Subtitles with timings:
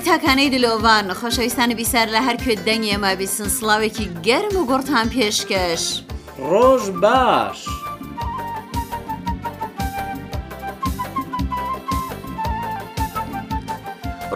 [0.00, 5.82] تاکانەی دلۆوان خۆشەویستانە بیسار لە هەر کوێ دەنگی ئەمە بیسن سڵاوێکی گەرم و گۆڕتان پێشکەش
[6.50, 7.60] ڕۆژ باش!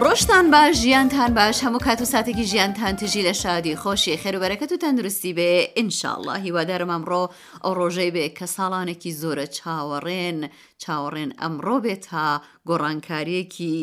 [0.05, 4.77] ڕۆشتان باش ژیانتان باش هەموو کات و ساتێکی ژیانتان تژی لە شادی خۆشی خێربەرەکەت و
[4.83, 7.23] تەندروستی بێ ئینشاءله هیوادارم ئەمڕۆ
[7.63, 10.39] ئەو ڕۆژەی بێ کە ساڵانێکی زۆرە چاوەڕێن
[10.83, 12.27] چاوەڕێن ئەمڕۆ بێت تا
[12.69, 13.77] گۆڕانکاریەکی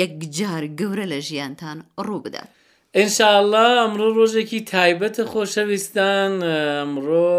[0.00, 2.48] یەکجار گەورە لە ژیانتان ڕوو بدات.
[2.98, 6.32] ئینشاءله ئەمڕۆ ڕۆژێکی تایبەتە خۆشەویستان
[6.80, 7.32] ئەمڕۆ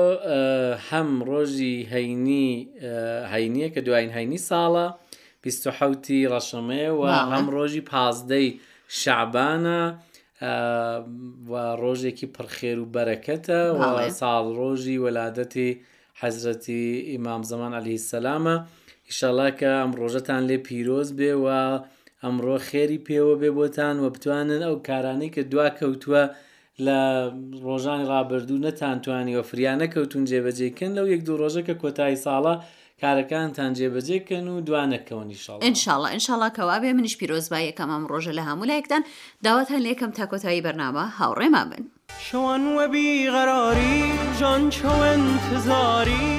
[0.90, 2.50] هەم ڕۆژی هەینی
[3.34, 4.88] هەینیە کە دوایین هەینی ساڵە.
[5.48, 7.02] 1970 ڕەشەمێ و
[7.34, 8.48] هەم ڕۆژی پازدەی
[9.00, 9.82] شعبانە
[11.82, 13.82] ڕۆژێکی پرخێر و بەرەکەتە و
[14.22, 15.70] ساڵ ڕۆژی وەلادەتی
[16.22, 18.56] حەزرەتی ئیمام زەمان علی سەلامە
[19.10, 21.48] ئیشەڵا کە ئەم ڕۆژەتان لێ پیرۆز بێ و
[22.24, 26.24] ئەمڕۆ خێری پێوە بێ بۆتان و بتوانن ئەو کارانەی کە دوا کەوتووە
[26.86, 27.00] لە
[27.66, 32.54] ڕۆژانی ڕابردوو نەتان توانی وەفریانە کەوتون جێبەجێکن لەو یەک دوو ڕۆژە کە کۆتایی ساڵە
[33.04, 35.28] کارەکانتان جێبەجێکەن و دوانەکەون
[35.68, 39.04] انشاءله انشاءله کەوا بێ منیش پیرۆزبای یەکەمام ڕۆژە لە هەموو لایەکدان
[39.46, 41.84] داواتان لێکم تاکۆتایی بەرنامە هاوڕێما بن
[42.28, 44.02] شوان وەبی غەراری
[44.40, 46.30] جان چۆن تزاری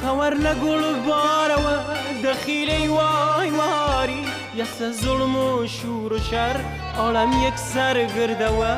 [0.00, 1.76] خەوەر لە گوڵ بارەوە
[2.24, 4.22] دەخیلەی وای واری
[4.58, 6.56] یەسە زوڵم و شور و شەر
[6.98, 8.74] ئاڵەم یەکسەر گردەوە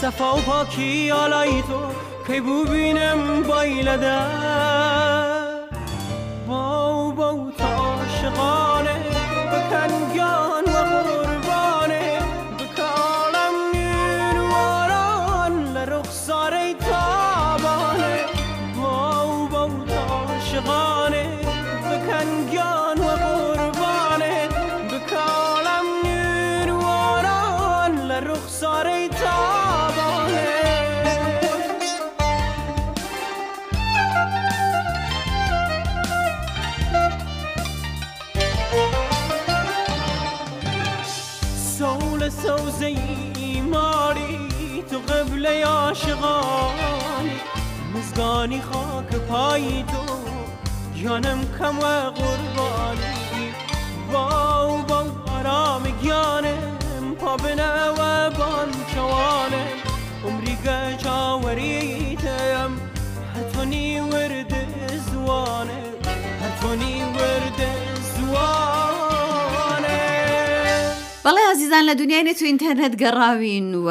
[0.00, 1.82] سەفا و پاکی ئالای تۆ
[2.26, 4.18] کەی بوو بینم بای لەدا
[6.48, 6.83] بۆ
[7.18, 7.93] بەوتە
[49.10, 50.04] که پای تو
[51.04, 53.54] جانم کم و قربانی
[54.12, 55.06] باو باو
[55.38, 59.66] آرام گیانم پا بنه و بان شوانه
[60.26, 61.80] عمری گجاوری
[62.16, 62.90] تیم
[63.34, 64.54] حتونی ورد
[65.12, 65.82] زوانه
[66.42, 67.60] حتونی ورد
[68.14, 69.04] زوانه
[71.24, 71.43] بەڵێ
[71.74, 73.90] خۆزان لە دنیای تو ئینتەرنێت گەڕاوین و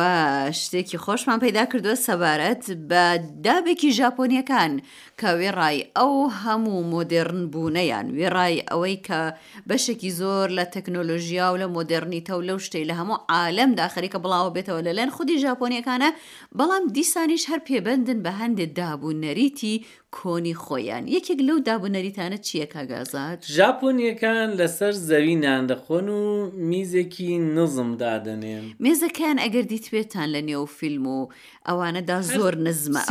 [0.59, 3.03] شتێکی خۆشمان پیدا کردووە سەبارەت بە
[3.45, 4.73] دابێکی ژاپۆنیەکان
[5.19, 9.21] کە وێڕای ئەو هەموو مۆدررن بوونەیان وێڕای ئەوەی کە
[9.69, 14.19] بەشێکی زۆر لە تەکنۆلۆژیا و لە مۆدررنیتە و لەو شتەی لە هەموو عالم داخەری کە
[14.23, 16.09] بڵاو بێتەوە لە لەن خودی ژاپۆنیەکانە
[16.57, 19.75] بەڵام دیسانیش هەر پێبندن بە هەندێک دابوونەریتی
[20.17, 27.95] کۆنی خۆیان یەکێک لەو دابوونەریتانە چیەکە گازات ژاپۆنیەکان لەسەر زەوی ناندەخۆن و میزێکی نز نزم
[27.97, 31.21] دادنێن مێزەکەیان ئەگەر دیتوێتان لە نێو فیلم و
[31.69, 33.01] ئەوانەدا زۆر نزمە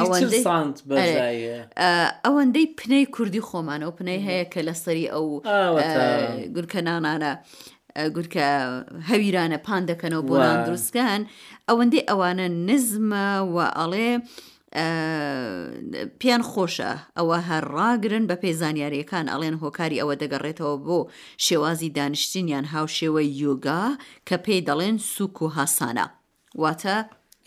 [2.27, 5.27] ئەوەندەی پنەی کوردی خۆمانەوە پنەی هەیە کە لە سەری ئەو
[6.55, 7.33] گورکە نانانە.
[8.17, 8.47] گورکە
[9.11, 10.35] هەویرانە پان دەکەنەوە بۆ
[10.67, 11.21] دروستکان
[11.69, 14.11] ئەوەندەی ئەوانە نزمە و ئەڵێ
[16.21, 20.99] پێیان خۆشە ئەوە هەر ڕاگرن بە پێی زانیاریەکان ئەڵێن هۆکاری ئەوە دەگەڕێتەوە بۆ
[21.47, 23.83] شێوازی دانیشتینیان هاوشێوە یۆگا
[24.29, 26.07] کە پێی دەڵێن سوک و هاسانە
[26.63, 26.97] واتە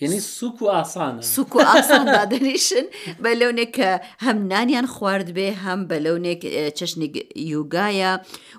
[0.02, 2.86] یعنی سوک و ئاسانە سوک و ئاسان دادەنیشن
[3.24, 3.92] بە لەونێک کە
[4.26, 6.42] هەم نانیان خوارد بێ هەم بە لەونێک
[6.80, 7.14] چەشنێک
[7.54, 8.14] یوگایە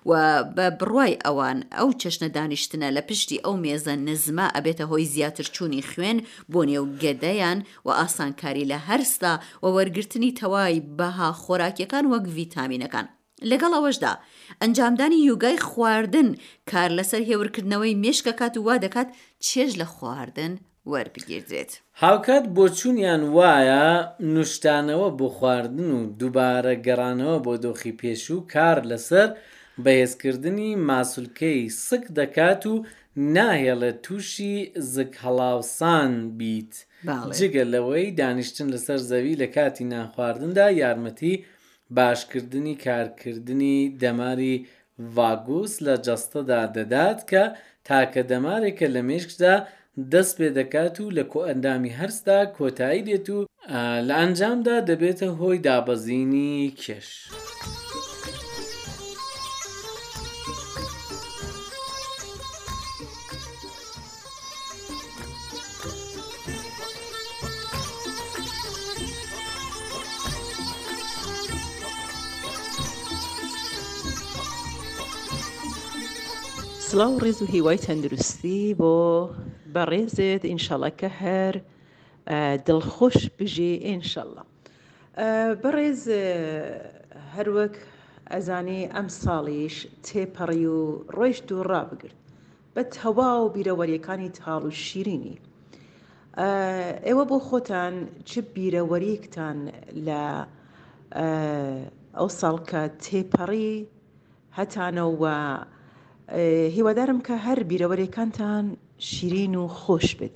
[0.07, 0.11] و
[0.57, 5.83] بە بڕای ئەوان ئەو چەشنە دانیشتنە لە پشتی ئەو مێزە نزما ئەبێتە هۆی زیاتر چووی
[5.91, 6.19] خوێن
[6.53, 9.33] بۆ نێو گەدەیان و ئاسانکاری لە هەرستا
[9.63, 13.07] و وەرگرتنی تەواوی بەها خۆراکیەکان وەک ڤیتامینەکان
[13.51, 14.13] لەگەڵ ئەوەشدا
[14.63, 16.29] ئەنجامدانی یوگای خواردن
[16.71, 19.09] کار لەسەر هێورکردنەوەی مێشکەکات و وا دەکات
[19.47, 20.53] چێژ لە خواردن
[20.93, 21.73] وەربگیردرێت.
[22.03, 23.87] هاوکات بۆچوونیان وایە
[24.35, 29.29] نوشتانەوە بۆ خواردن و دووبارە گەڕانەوە بۆ دۆخی پێشوو کار لەسەر
[29.85, 32.75] بەهێزکردنی ماسولکەی سک دەکات و
[33.35, 34.55] ناهێڵە تووشی
[34.95, 36.73] زک هەڵاوسان بیت
[37.39, 41.35] جگە لەوەی دانیشتن لەسەر زەوی لە کاتی ناخواردندا یارمەتی
[41.97, 44.55] باشکردنی کارکردنی دەماری
[45.17, 47.43] ڤاگوس لە جەستەدا دەدات کە
[47.89, 49.55] تاکە دەمارێکە لە مێشکدا
[50.13, 53.47] دەست پێ دەکات و لە کۆئەندامی هەرسدا کۆتایی دێت و
[54.09, 57.11] لە ئەنجامدا دەبێتە هۆی دابەزینی کێش.
[76.91, 78.95] سلااو ڕێز و هیوای تەندروستی بۆ
[79.77, 81.55] بەڕێزێت ئینشەڵەکە هەر
[82.67, 84.45] دڵخۆش بژێ ئینشەڵە.
[85.63, 86.01] بەڕێز
[87.35, 87.75] هەروەک
[88.33, 89.77] ئەزانی ئەم ساڵیش
[90.07, 90.81] تێپەڕی و
[91.17, 92.21] ڕۆیشت و ڕابگرت
[92.75, 95.37] بە تەواو بیرەوەریەکانی تاڵ و شیرینی.
[97.07, 97.95] ئێوە بۆ خۆتان
[98.29, 99.59] چ بیرەوەریکتان
[100.07, 100.23] لە
[102.17, 103.75] ئەو ساڵکە تێپەڕی
[104.59, 105.37] هەتانەوە
[106.77, 108.67] هیوادارم کە هەر بیرەوەریەکانتان
[108.99, 110.35] شیرین و خۆش بێت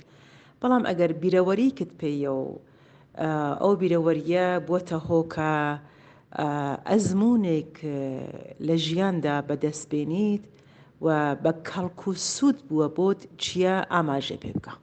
[0.61, 2.47] بەڵام ئەگەر بیرەوەریکت پێیە و
[3.61, 5.51] ئەو بیرەوەریە بووە هۆکە
[6.89, 7.73] ئەزمونێک
[8.67, 10.43] لە ژیاندا بەدەستبێنیت
[11.05, 11.07] و
[11.43, 14.73] بە کەڵکو و سوود بووە بۆت چییە ئاماژێ پێ بکە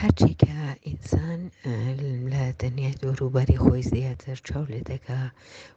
[0.00, 1.40] هەرچێکە ئینسان
[2.32, 5.22] لە دنیا دووروبەری خۆی زیاتر چاو لێ دەکا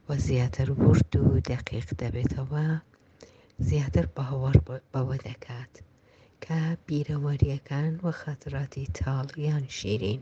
[0.07, 2.67] و زیاتر ورد و دەقیق دەبێتەوە
[3.69, 4.57] زیاتر بەهوار
[4.94, 5.73] بەوە دەکات.
[6.45, 10.21] کە بیرەوەریەکان وە خاتراتی تاڵیان شیرین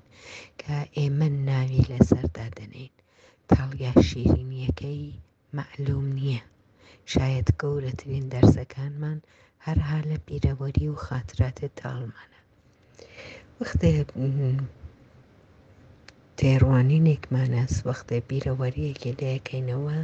[0.62, 2.94] کە ئێمە ناوی لەسەردا دەنین
[3.52, 5.04] تاڵیا شیرینیەکەی
[5.58, 6.42] مەعلوم نییە
[7.14, 9.20] شاید گەورەترین دەرسەکانمان
[9.66, 12.40] هەرها لە بیرەوەری و خاتراتە تاڵمانە
[13.60, 13.92] وەختێ
[16.40, 19.98] تێڕوانی نێکمانەس وەختە بیرەوەریەکی لەکەینەوە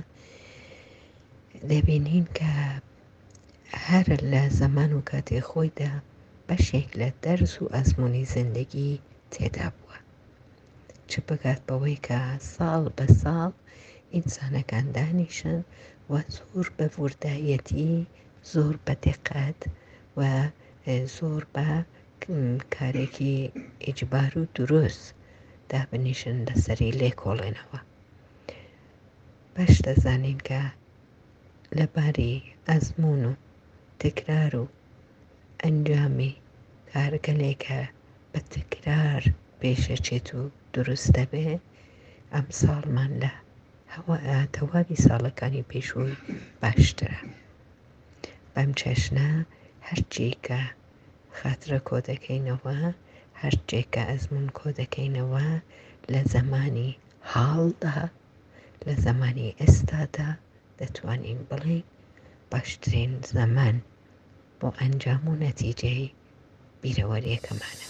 [1.69, 2.51] دەبینین کە
[3.89, 5.93] هەر لە زەمان و کاتێ خۆیدا
[6.47, 8.91] بەشێک لە دەرز و ئەزمموی زندگی
[9.33, 9.97] تێدا بووە
[11.09, 12.19] چ بگات بەوەی کە
[12.53, 13.51] ساڵ بە ساڵ
[14.13, 15.59] ئینسانەکان دانیشن
[16.11, 17.93] و زۆر بە وردایەتی
[18.51, 19.59] زۆر بە دقات
[20.17, 20.19] و
[21.17, 21.67] زۆر بە
[22.75, 23.37] کارێکی
[23.85, 25.05] ئیجبار و دروست
[25.69, 27.79] دابنیشن لەسەری لێ کۆڵێنەوە
[29.55, 30.61] باش دەزانین کە
[31.77, 32.35] لەباری
[32.69, 33.33] ئەزمون و
[34.09, 34.65] تکرار و
[35.63, 36.31] ئەنجامی
[36.93, 37.81] کارگەلێکە
[38.31, 39.21] بە تکرار
[39.61, 40.41] پێشەچێت و
[40.75, 41.49] دروستە بێ
[42.33, 43.31] ئەم ساڵمان لە
[43.93, 44.17] هەوە
[44.55, 46.19] تەواوی ساڵەکانی پێشووی
[46.61, 47.19] باشترە
[48.53, 49.29] بەم چێشنە
[49.87, 50.61] هەرچێکە
[51.37, 52.77] خاترە کۆ دەکەینەوە
[53.41, 55.45] هەرچێکە ئەزمون کۆ دەکەینەوە
[56.13, 56.91] لە زمانی
[57.31, 57.99] هاڵدا
[58.85, 60.29] لە زمانی ئێستادا
[60.79, 61.79] دەتوانین بڵێ
[62.51, 63.77] باشترین زەمان.
[64.61, 66.03] بۆ ئەنجام و نەتیجەی
[66.81, 67.89] بیرەوەریەکەمانە.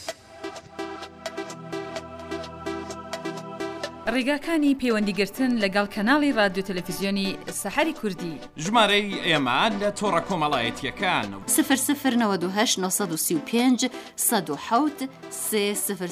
[4.12, 7.30] ڕێگاکانی پەیوەندیگرتن لەگەڵ کەناڵی رادیو تەلەفیزیۆنی
[7.62, 8.34] سەحری کوردی
[8.64, 13.90] ژمارەی ئێمان لە تۆڕە کۆمەڵایەتیەکان و سفر سفر 1995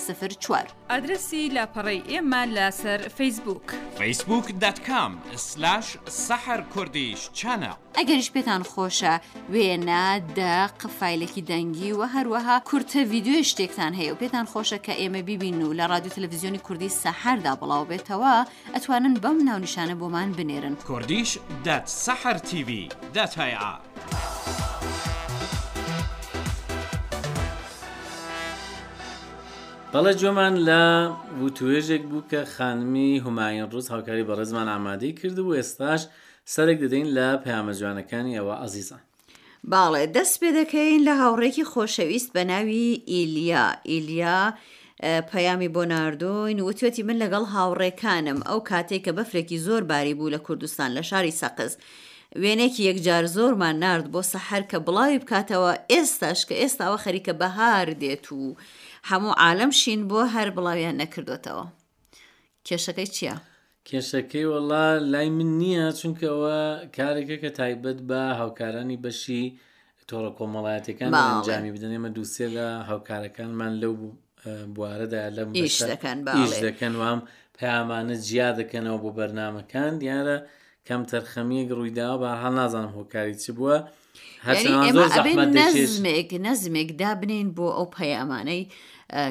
[0.08, 3.62] سفر چوار ئادرسی لاپەڕی ئێمە لەسەر فیسبوک
[3.98, 5.12] فیسبوک دەتکام
[5.50, 5.86] سلاش
[6.28, 9.16] سەحر کوردیش چەنە ئەگەریش پێتان خۆشە
[9.54, 10.06] وێنە
[10.38, 15.60] دا قفایلێکی دەنگی و هەروەها کورتە ویددیوی شتێکتان هەیە و پێتان خۆشە کە ئێمە بیبین
[15.62, 21.30] و لە رادیو تەلەڤزیۆنی کوردی سەحردا بڵاو تەواو بێتەوە ئەتوانن بەم ناونشانە بۆمان بنێرن کوردیش
[21.66, 22.70] دەت سەحر TV
[23.16, 23.72] دەتهیا.
[29.94, 30.84] بەڵە جۆمان لە
[31.44, 36.02] وتوێژێک بوو کە خانمی هوماین ڕوز هاوکاری بە ڕێزمان ئامادەی کردو و ئێستاش
[36.54, 39.02] سەرێک دەدەین لە پەیامەجوانەکانی ئەوە عزیزان.
[39.72, 44.42] باڵێ دەست پێ دەکەین لە هاوڕێکی خۆشەویست بە ناوی ئیلیا ئیلیا
[45.02, 50.40] پەیامی بۆ ناردۆین وتوێتی من لەگەڵ هاوڕێکانم ئەو کاتێک کە بەفرێکی زۆر باری بوو لە
[50.48, 51.74] کوردستان لە شاری سەقز.
[52.42, 58.26] وێنێکی یەکجار زۆرمان نرد بۆ سەحر کە بڵاوی بکاتەوە ئێستاش کە ئێستاوە خەریکە بەهار دێت
[58.32, 58.44] و
[59.10, 61.66] هەموو عالم شین بۆ هەر بڵاویان نەکردوێتەوە.
[62.66, 63.36] کێشەکەی چییە؟
[63.88, 66.54] کێشەکەی وڵا لای من نییە چونکەوە
[66.98, 69.44] کارێکە کە تایبەت بە هاوکارانی بەشی
[70.10, 74.12] تۆڕە کۆمەڵایەتەکان ئەنجامی بدەن ئێمە دووسێ لە هاوکارەکانمان لەو بوو
[74.46, 75.50] بوارەدا لەم
[76.68, 77.20] دەکەن وام
[77.58, 80.38] پامانە جیا دەکەنەوە بۆ بەرنمەکان دیارە
[80.88, 83.78] کەم تەرخەمیەک ڕوویدا بە هەڵ نازانم هۆکاری چ بووە
[85.66, 88.64] نەزمێک نەزمێک دابنین بۆ ئەو پەیامانەی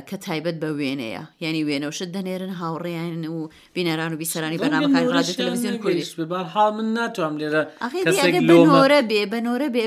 [0.09, 3.41] کە تایبەت بە وێنەیە ینی وێنەوشت دەنێرن هاوڕێیان و
[3.77, 6.11] بینەران و بیسەرانی بەنامەکان ڕادیو تەلەڤزیۆن کوردیش
[6.55, 7.63] حال من ناتوانم لێرە
[8.51, 9.85] نۆرە بێ بە نۆرە بێ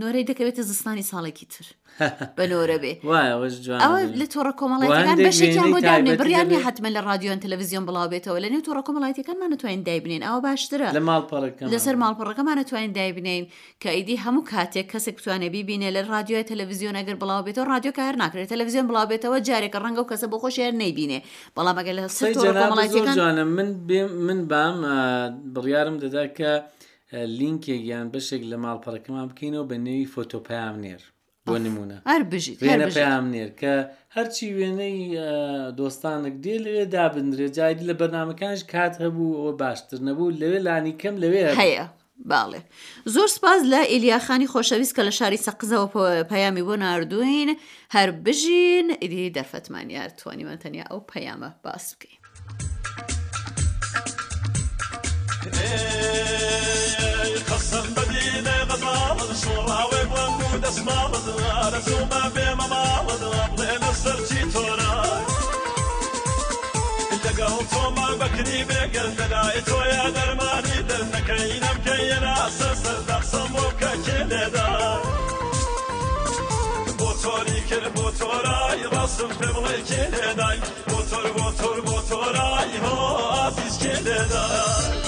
[0.00, 1.66] نۆرەی دەکەوێتە زستانی ساڵێکی تر.
[2.38, 2.92] بەنۆرە بێ
[3.84, 8.48] ئەوە لە تۆڕە کۆمەڵیەکان بەشێکیان بۆ دابنێ بریانە حتممە لە رادیۆن تەلەڤزیۆن بڵاو بێتەوە لە
[8.52, 13.42] نێو تۆڕە کۆمەڵایەتەکانمان نتوانین دایبنین ئەوە باشترە لە ماڵپەڕەکە لەسەر ماڵپەڕەکەمان نتوانین دایبنین
[13.82, 18.14] کە ئیدی هەموو کاتێک کەسێک توانێ ببینێ لە رادیۆ تەلەڤزیۆن ئەگەر بڵاو بێتەوە رادیۆ کار
[18.22, 21.18] ناکرێت تەلەڤزیۆن بڵاو بێتەوە جارێکە ڕەنگە و کەسە بۆ خۆشیان نەیبینێ
[21.56, 23.68] بەڵام ئەگەر لە سەرمەڵایەکانە من
[24.26, 24.76] من بام
[25.54, 26.50] بڕیارم دەدا کە
[27.38, 31.02] لینکێک یان بەشێک لە ماڵپەڕەکەمان بکەینەوە بە نێوی فۆتۆپامنێر.
[31.48, 33.74] بۆ نمونە هەر بژیت وێنە پامنێر کە
[34.16, 34.98] هەرچی وێنەی
[35.78, 41.14] دۆستانك دێ لەوێ دابدرێت جای لە بەنامەکانش کات هەبوو ئەوە باشتر نەبوو لەوێ لانی کەم
[41.22, 41.86] لەوێ هەیە.
[42.30, 42.60] باڵێ
[43.14, 45.88] زۆر سپاس لە ئلیاخانی خۆشەویست کە لە شاری سەقزەوە
[46.32, 47.50] پەیامی بۆ نردوین
[47.96, 52.20] هەر بژین ئیدی دەرفەتمانیار توانیمەتەنیا ئەو پەیامە باس بکەین.
[67.72, 74.70] تۆما بەکنی بێگەر دەلای تۆیا دەرمانی دەرنەکەی نەمکەیەنا سەر سەردەسەم بۆ کەکێ لێدا
[76.98, 80.58] بۆ تۆری کرد بۆ تۆرای ڕاستم پێ بڵێ کێ لێدای
[80.90, 82.94] بۆ تۆر بۆ تۆر بۆ تۆرای هۆ
[83.32, 85.07] ئازیز کێ لێدای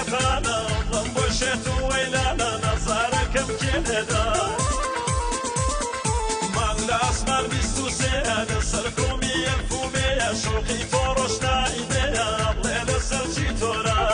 [0.00, 0.58] کەتانە
[0.90, 4.26] بڵم بۆ شێت و وەیلانە نەزارەکەم کێنێدا
[6.54, 12.28] مانگ لە ئاسمان بیست و سێیانە سەرکۆمی ئەفومەیە شوقی تۆ ڕۆشنایدەیە
[12.62, 14.04] بڵێ لە سەرچی تۆرا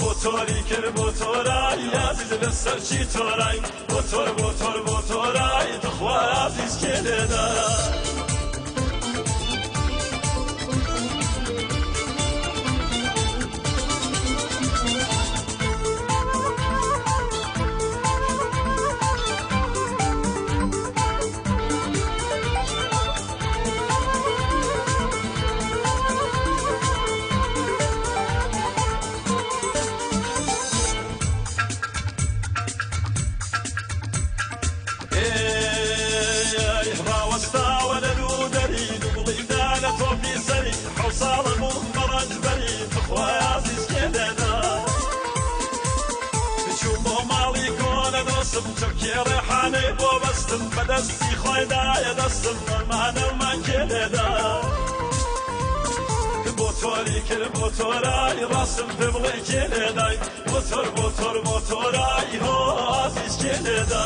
[0.00, 3.58] بۆ تۆری کرد بۆ تۆرای یازیز لە سەرچی تۆرای
[3.90, 7.46] بۆ تۆر بۆ تۆر بۆ تۆرای دخوازیز کێنێدا
[48.80, 54.30] چرکی ڕێحانەی بۆ بەستم بەدەستی خۆیدایە دەستم فەرمانە ومان کێدا
[56.58, 60.16] بۆ تۆری کرد بۆ تۆرای ڕاستم پێ بڵێ کێدای
[60.50, 62.58] بۆ تۆر بۆ تۆر بۆ تۆرای هۆ
[62.92, 64.00] ئازیز کێدا.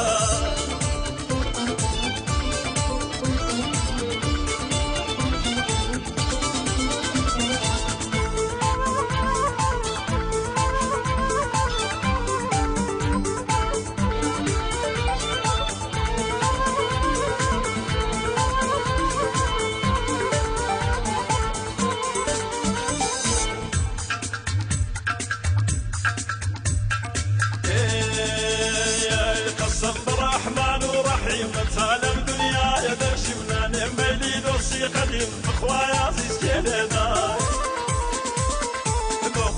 [34.88, 37.34] قديم اخويا عزيز كيلنا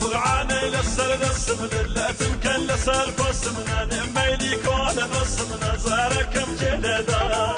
[0.01, 7.55] قرعاني للسر نسمن لا تمكن لسر فسمنا نميلي كون بسمنا زاركم كيلنا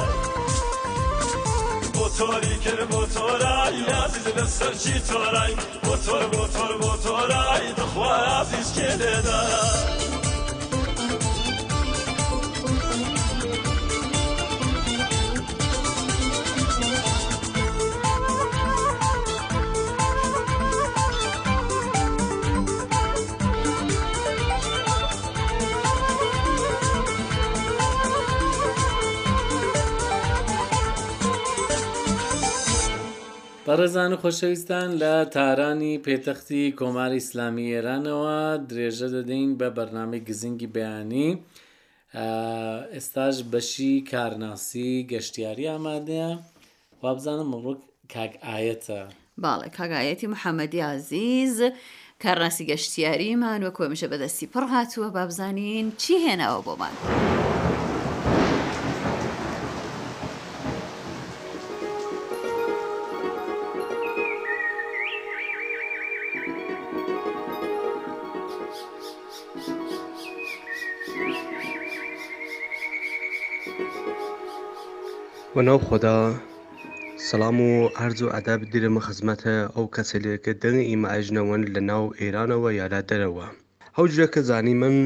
[1.94, 10.07] موتوري كر موتوراي عزيز للسر شي توراي موتور موتور موتوراي دخوا عزيز كيلنا
[33.68, 38.38] بەڕێزان و خۆشەویستان لە تارانی پێتەختی کۆماری ئسلامی ئێرانەوە
[38.70, 41.28] درێژە دەدەین بە بەرنامی گزینگی بەیانی
[42.94, 46.30] ئێستاش بەشی کارناسی گەشتیاری ئامادەیە
[47.02, 47.80] وابزانم مڕوک
[48.12, 49.00] کاک ئاەتە
[49.42, 51.56] باڵێ کاگایەتی محەممەدی عزیز
[52.22, 56.94] کارناسی گەشتیاریمان وە کۆمشە بەدەستی پڕ هاتووە بابزانین چی هێناوە بۆمان.
[75.58, 76.16] بەناو خۆدا
[77.26, 77.70] سەسلام و
[78.02, 83.46] هەرز و ئەدا بدرمە خزمەتە ئەو کەسێکە دەنگ ئیمەژنەوەن لە ناو ئێرانەوە یالا دەرەوە
[83.98, 84.96] هەوجرە کە زانی من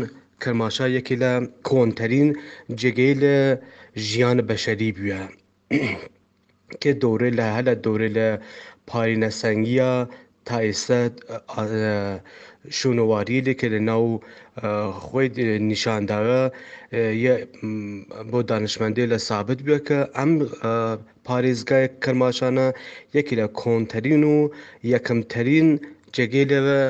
[0.42, 1.32] کەماشا یەکی لە
[1.68, 2.28] کۆنتەرین
[2.80, 3.36] جێگەی لە
[4.06, 5.22] ژیانە بەشەری بووە
[6.82, 8.28] کە دەورێ لە هەلە دەورێ لە
[8.88, 9.92] پارینەسەنگیە
[10.46, 11.00] تا ئێستا
[12.78, 14.04] شوونەواری لێکە لە ناو
[15.06, 15.28] خۆی
[15.70, 16.40] نیشانداوە
[18.30, 20.30] بۆ دانیشمەندێ لە سابت بێ کە ئەم
[21.26, 22.66] پارێزگای کەرماشانە
[23.16, 24.38] یەکی لە کۆنتەرین و
[24.94, 25.68] یەکەمتەرین
[26.14, 26.80] جێگەی لەوە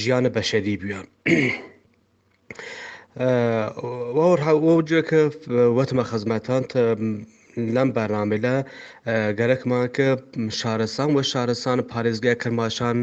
[0.00, 1.06] ژیانە بەشەری بوویان.
[4.18, 5.22] وەرهاوەجێکە
[5.76, 6.64] وەتمە خزمەتان
[7.74, 8.54] لەم بەرنامێ لە
[9.38, 10.08] گەرەکمان کە
[10.60, 12.96] شارستان وە شارستان پارێزگای کرماشان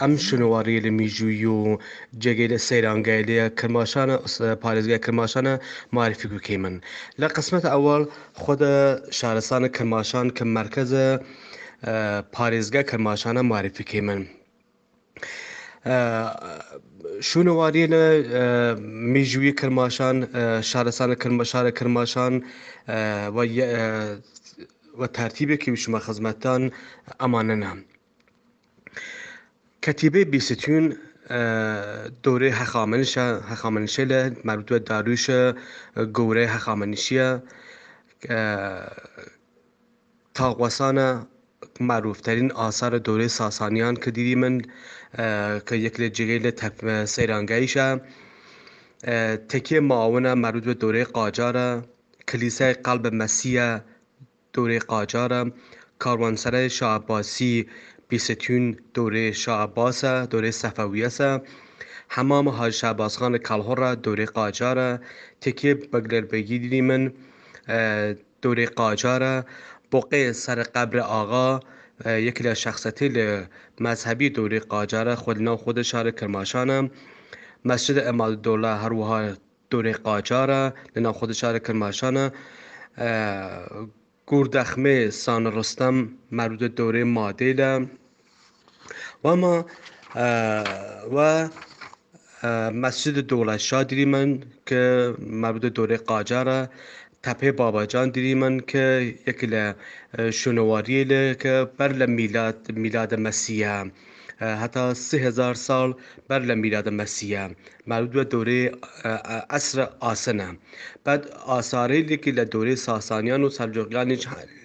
[0.00, 1.78] ئەم شنوواری لە میژووی و
[2.22, 4.16] جێگەی لە سەیرانگای لە کرماشانە
[4.64, 5.54] پارێزگای کرماشانە
[5.96, 6.74] معرفی وکەی من
[7.20, 8.02] لە قسمەت ئەوەڵ
[8.42, 8.74] خۆدە
[9.18, 11.06] شارستانە کرماشان کە مرکزە
[12.34, 14.20] پارێزگا کرماشانە معرفیکەی من.
[17.30, 18.04] شوونەواریە لە
[19.12, 20.16] مێژووی کرماشان
[20.70, 22.34] شارەسانە کرمە شارە کرماشان
[25.00, 26.62] وە ترتیبێکی وشمە خزمەتان
[27.20, 27.78] ئەمانە نام.
[29.84, 30.84] کەتیبەی بیستون
[32.24, 35.40] دورەی هەخامنشە هەخامنشە لە مەروتوە داروشە
[36.16, 37.28] گەورەی هەخامنشیە
[40.36, 41.08] تاغوەسانە
[41.88, 44.54] معروفتەرین ئاسارە دورەی ساسانیان کە دیری من
[45.68, 46.52] کە یەک لە جێگەی لە
[47.14, 47.88] سەیرانگاییشە
[49.50, 51.68] تکیە ماونە مەرود بە دورەی قاجارە
[52.28, 53.68] کلیسای قەلبە مەسیە
[54.54, 55.42] دورەی قاجارە
[56.02, 57.54] کاروانسەرای شعباسی
[58.08, 58.64] بیستون
[58.96, 61.30] دورەی شعباسە دورەی سەفەویەسە،
[62.16, 64.90] هەمام هاژشا باسخانە کاڵهۆڕە دورەی قاجارە
[65.42, 67.02] تکیە بەگلەربەگی دیری من
[68.42, 69.34] دورەی قاجارە
[69.92, 71.48] بۆقێ سەر قەبرە ئاغا،
[72.06, 73.26] یەک لە شخصەتی لە
[73.84, 76.78] مەذهبی دووری قاجارە خود ناو خودە شارە کرماشانە
[77.70, 79.18] مەسجد ئەمال دۆلا هەروەها
[79.70, 80.62] دووری قاجارە
[80.94, 82.24] لە ناو خودە شارە کرماشانە
[84.30, 85.96] گوردەخمێ سانڕستەم
[86.38, 87.70] مەرودە دەورێ مادەی لە
[89.24, 89.54] وما
[91.14, 91.32] وە
[92.82, 94.28] مەسجد دۆڵە شادری من
[94.68, 94.82] کە
[95.42, 96.60] مەرودە دۆرێ قاجارە
[97.26, 98.86] تەپێ باباجان دیریمەن کە
[99.28, 99.64] یەک لە
[100.38, 103.76] شوێنەواریە لە کە بەر لە میلات میلادە مەسیە.
[104.62, 105.88] هەتا سهزار ساڵ
[106.28, 107.44] بەر لە میلادە مەسیە
[107.88, 108.62] مالودوە دورێ
[109.52, 110.48] ئەسرە ئاسنە
[111.04, 114.16] بەد ئاسارەیەکی لە دورێ ساسانیان و سەررجۆگیانی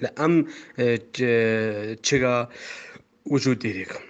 [0.04, 0.34] لە ئەم
[2.08, 2.36] چگا
[3.34, 4.04] وجود دیرێکم.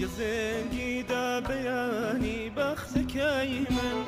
[0.00, 3.98] گزێنگی دا بەیانی بەخزەکەی من.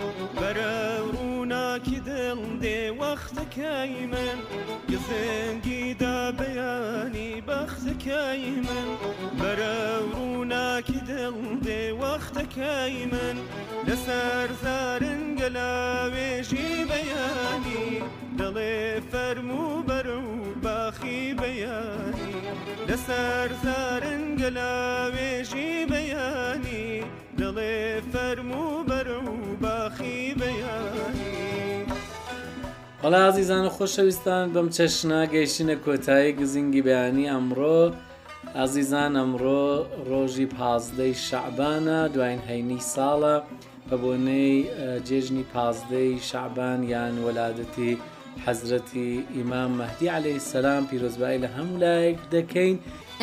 [1.91, 4.39] خاکی دڵ دێ وەختەکەی من
[4.91, 8.89] گزنگی دا بەیانی بەختەکەی من
[9.41, 9.81] بەرە
[10.13, 13.37] ڕووناکی دڵ دێ وەختەکەی من
[13.89, 17.87] لەسەر زارن گەلاوێژی بەیانی
[18.39, 18.77] دڵێ
[19.11, 20.23] فەرمو بەر و
[20.65, 22.33] باخی بەیانی
[22.89, 26.87] لەسەر زارن گەلاوێژی بەیانی
[27.41, 27.79] دڵێ
[28.13, 29.50] فەرمو بەرە و
[33.05, 37.81] بەڵا عزیزان و خۆشەویستان بەم چەشنا گەیشتە کۆتایی گزینگی بەیانی ئەمڕۆ
[38.59, 39.65] ئازیزان ئەمڕۆ
[40.09, 43.37] ڕۆژی پازدەی شعبانە دوایین هەینی ساڵە
[43.89, 44.55] بە بۆنەی
[45.09, 47.93] جێژنی پازدەی شعبان یان وەلادەتی
[48.45, 52.77] حەزرەتی ئیمام مەهدی عليهەی سەسلام پیرۆزبایی لە هەموو لایەک دەکەین.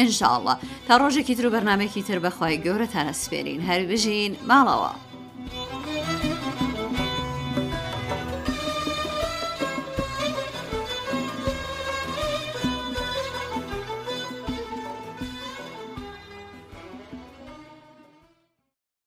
[0.03, 0.55] انشاءله
[0.87, 5.06] تا ڕۆژێکی تر و بەرنمێکی تر بەخوای گەورەتانە سپێرین هەر بژین ماڵەوە.